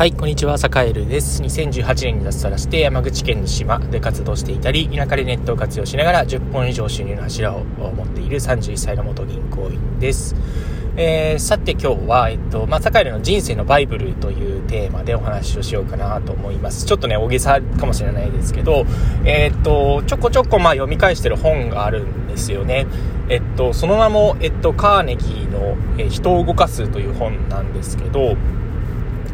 [0.00, 1.42] はい、こんにちは、サカエルです。
[1.42, 10.34] 2018年に脱サラして山口県の島で活動していたり、田舎でネットを活用しながら10本以上収入の柱を持っている31歳の元銀行員です。
[10.96, 16.86] えー、さて今日は、えっと、まあ、サカエルの人生のバイブルというテーマでお話をしようかなと思います。
[16.86, 18.86] ちょっとね、大げさかもしれないですけど、
[19.26, 22.86] えー、っと、ちょこちょこまあ読み返してる本があるんですよね。
[23.28, 28.38] えっと、その名も、えっと、カーネギーの、え、人を動かすという本なんですけど、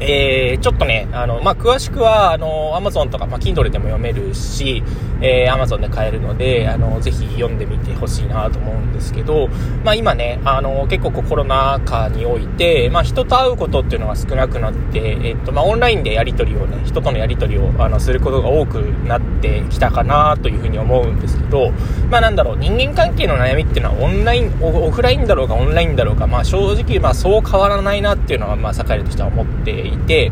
[0.01, 4.83] えー、ちょっとね、あの、まあ、詳しくは、あの、アマゾンとか、まあ、Kindle でも読めるし、
[5.21, 9.49] えー、Amazon で買えるので、あの、ぜひ読んでみてほしいなと思うんですけど、
[9.85, 21.73] まあ、今ね、あの、結構コロナ禍において、まあ、人と会うことっていうのが少なくなって、えっと、まあ、オンラインでやり取りをね、人とのやり取りを、あの、することが多くなってきたかなというふうに思うんですけど、
[22.11, 30.31] まあ、なんだろう、人間関係の悩みっていうのはオンライン、オフラインだろうがオンラインだろうが、まあ、正直、まあ、そう変わらないなっていうのは、まあ、栄えるとしては思っていて、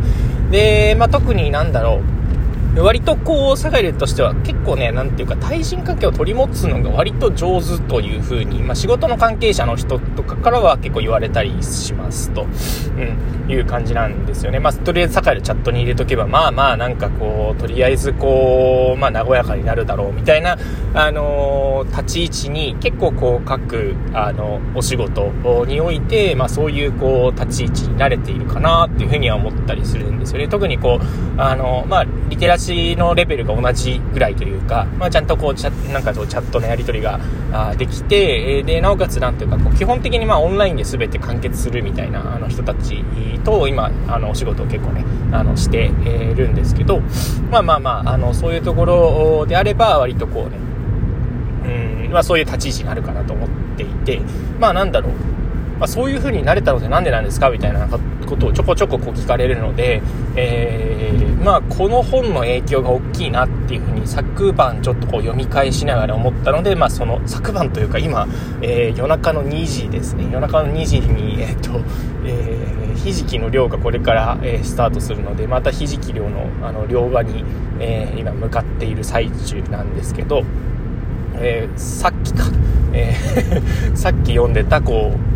[0.50, 2.13] で、まあ、特になんだろう、
[2.82, 14.58] 割とこう、サガイルとしては結構ね、なんていうか、対人関係を取り持つのが割と上手というふうに、まあ、仕事の関係者の人とかからは結構言われたりしますと、うん、いう感じなんですよね。
[14.58, 20.58] まあ、とりあえずサガイルチャットに入れとけば、まあまあ、なんかこう、とりあえずこう、まあ、和やかになるだろうみたいな、
[20.94, 25.30] あのー、立ち位置に結構こう、各、あの、お仕事
[25.66, 30.48] において、まあ、そういうこう、立ち位置に慣れているかなっていうふうには思ったりするんですよね。
[30.48, 32.63] 特にこう、あの、まあ、リテラシ
[32.96, 37.20] のレベルが同じぐらいというか、まあ、ちゃんとこうチャなんかチャットのやり取りが
[37.52, 43.04] あできて、でなおかつなんていうかこう基本的にまあオンラインで全て完結するみたいなあの人たち
[43.44, 47.00] と今あのお仕事を結構ねあのしてるんですけど
[47.50, 50.58] まあまあまああのそういうところであれば割とこうね
[52.06, 54.20] うん、まあ、そういう立ち位置になるかなと思っていて
[54.58, 55.12] まあなんだろう。
[55.78, 60.02] まあ、そういう風になれたのって何でなんですかみたいなことをちょこちょここう聞かれるので、
[60.36, 68.26] えー、まあ、この本の影響が大きいなっていう風に昨晩ちょっとこう読み返しながら思ったので、まあ、その昨晩というか今、
[68.62, 70.24] えー、夜中の2時ですね。
[70.24, 71.80] 夜中の2時に、えっ、と
[72.26, 77.44] えー、ひじきの漁がこれから、えスタートするのでまたひじき漁のあの漁場に、
[77.78, 80.42] え今向かっている最中なんですけど、
[81.36, 82.44] えさっきか、
[82.92, 83.12] え
[83.94, 85.33] さっき読んでたこう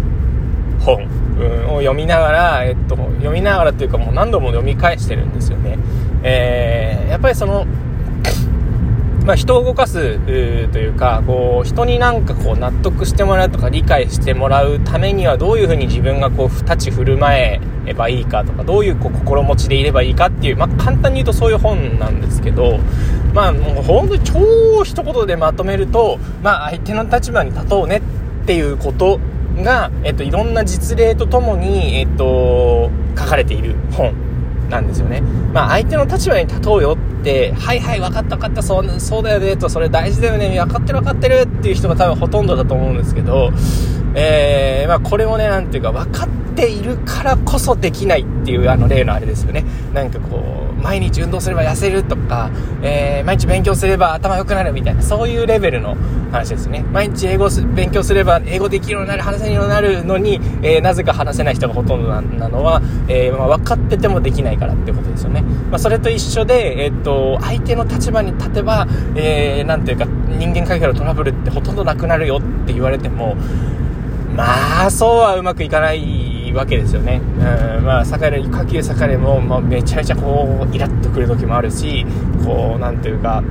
[0.97, 1.07] 本、
[1.39, 5.79] うん、を読みながら、えっと、読みながらっていうかもう何度も読み返してるんですよね。
[6.23, 7.67] えー、やっぱりその、
[9.25, 17.61] まあ、人を動かすというかこう人になんかこう納得してもらうとか理解してもらうためにはどういうふうに自分がこう立ち振る舞
[17.91, 22.79] えばいいかとかどういうこう心持ちでいればいいかっていう、まあ、簡単に言うとそういう本なんですけど、
[23.35, 28.03] まあ、もう本当に超一言でまとめると、まあ、相手の立場に立とうね
[28.43, 29.21] っていうこと
[29.63, 34.13] が、えっと、いろんな実例とともに、えっと、書かれている本
[34.71, 35.23] なんですよね。
[35.53, 43.51] まあ、相手の立場に立とうよって、はいはい、分かった分かった、そうそうだよね、と、それ大事だよね、分かってる分かってるっていう人が多分ほとんどだと思うんですけど、
[44.21, 49.65] えー、まあ、これもね、なんていうか、分かっているからこそできないっていう、あの、例のあれですよね。
[49.95, 52.51] なんかこう、毎日運動すれば痩せるとか、
[52.83, 55.97] えー、毎日勉強すれば頭良くなるみたいな、そういうレベルの
[56.33, 56.85] 話ですね。
[56.93, 65.43] 毎日英語勉強すれば英語できるようになる、話せるようになるのに、えー、なぜか話せない人がほとんどなのは、え、まあ、分かっててもできないからってことですよね。
[65.71, 70.07] まあ、それと一緒で、えっと、相手の立場に立てば、えー、なんていうか、
[70.39, 73.37] 人間関係のトラブルってほとんどなくなるよって言われても、
[74.39, 77.21] まあ、そうはうまくいかないわけですよね。
[77.77, 82.07] うん、まあ、盛れ、下級盛れも、まあ、めちゃめちゃこう、イラッとくる時もあるし、
[82.45, 83.43] こう、なんていうか、う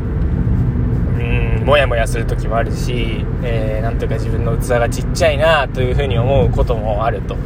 [1.21, 7.35] ん、モヤモヤする時もあるし、えー、なんというか自分の器がちっちゃいなというふうに思うこともあると。
[7.35, 7.41] うん、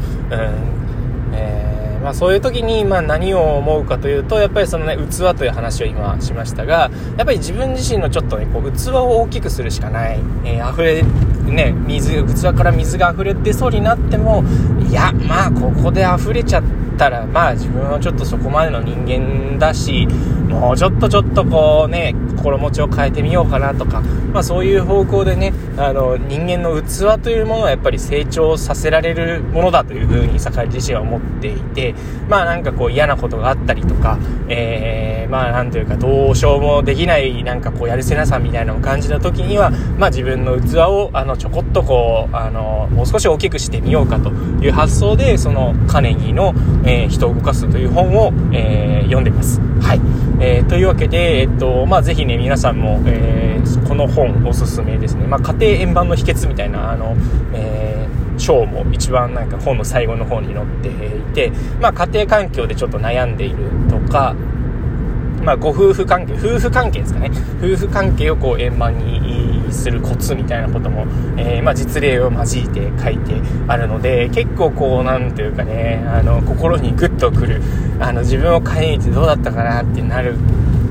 [1.34, 1.71] えー
[2.02, 11.04] まあ、そういう時にまあ何を思うかというとやっぱりその、ね、器という話を今しましたがやっぱり自分自身のちょっとねこう器を大きくするしかない、えー、溢れ
[11.52, 14.44] ね水器から水が溢れてそうになっても
[14.90, 16.64] いやまあここで溢れちゃっ
[17.02, 20.06] たらまあ自分はちょっとそこまでの人間だし
[20.48, 31.96] もうちょっとちょっとこうね心持ちを変えてみようかなとか、まあ、そういう方向でねあの人間の器というものはやっぱり成長させられるものだというふうに酒井自身は思っていて
[32.28, 46.54] まあなんかこう嫌なことがあったりとか、えー、まあなんというかどうしようもできないなんかこうやるせなさみたいなのを感じた時には、まあ、自分の器をあのちょこっとこうあのもう少し大きくしてみようかという発想でそのカネギーの、
[46.92, 49.60] え人を動かすという本を、えー、読んでます。
[49.82, 50.02] はい。
[50.40, 55.28] えー、というわけで、えっと、まあ、ぜひね、皆さんも、えー、この本おすすめですね。
[55.28, 57.16] まあ、家庭円盤の秘訣みたいな、あの、
[57.54, 57.92] えー
[58.42, 63.58] 章も一番なんか本の最後の方に載っていて、まあ、家庭環境でちょっと悩んでいる
[63.90, 64.36] とか、
[65.44, 67.32] まあ、ご夫婦関係、夫婦関係ですかね。
[67.60, 71.06] 夫婦関係をこう円満にするコツみたいなことも、
[71.38, 77.62] えー、まあ、実例を交えて書いてあるので、結構こう、なんというかね、あの、心にグッとくる、
[78.00, 80.36] あの、自分を変えてどうだったかなってなる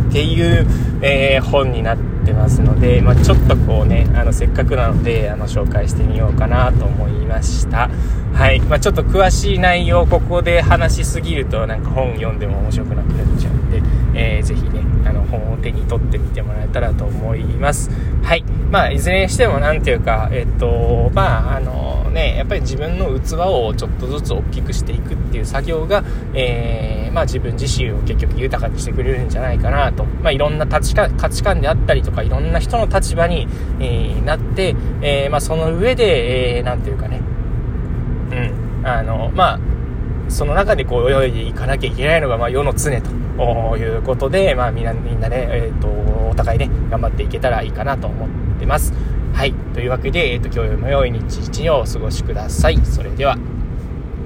[0.08, 0.66] っていう、
[1.02, 7.90] えー、本になってますので、まあ、ちょっとこうね、あの、せっかくなので、あの、紹介してみようかなと思いました。
[8.32, 8.60] はい。
[8.60, 13.82] まあ、ちょっと詳しい内容をここで話しすぎると、なんか本読んでも面白くなくなっちゃうんで、
[14.14, 17.90] えー、ぜひね、あの、本を手に取ってみてもらえたらと思います。
[18.22, 18.44] はい。
[18.70, 26.04] まあ、いずれにしても、何ていうか、えっと、まあ、あのね、やっぱり自分の器をちょっとずつ大きくしていくっていう作業が、
[26.34, 30.04] えー、まあ、自分自身を結局豊かにしてくれるんじゃないかなと。
[30.04, 33.46] まあ、いろんな価値観、価値観であったりとか、いろんな人の立場に、
[33.80, 37.20] えー、なって、えー、まあ、その上で、えー、ていうかね、
[38.32, 39.60] うん、あの、まあ、
[40.28, 45.88] その中でこう泳いでいかなきゃいけないのが、まあ、世の常ということで、まあ、みんな、みんなね、えっ、ー、と、
[46.30, 48.28] お互いね、頑張っていけたらいいかなと思っ
[48.58, 48.92] てます。
[49.32, 49.54] はい。
[49.74, 52.78] というわけで、えっ、ー、と、今日も良い日一日をお過ごしください。
[52.84, 53.36] それでは。